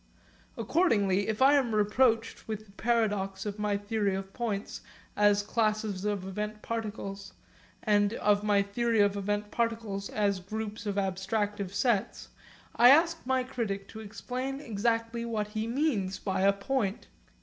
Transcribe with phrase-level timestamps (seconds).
[0.57, 4.81] Accordingly if I am reproached with the paradox of my theory of points
[5.15, 7.33] as classes of event particles,
[7.83, 12.29] and of my theory of event particles as groups of abstractive sets,
[12.75, 17.05] I ask my critic to explain exactly what he means by a point.